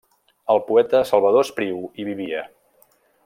El 0.53 0.61
poeta 0.69 1.01
Salvador 1.09 1.45
Espriu 1.47 1.85
hi 2.01 2.07
vivia. 2.11 2.43